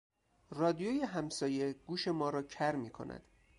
[0.49, 3.23] رادیوی همسایه گوش ما را کر میکند.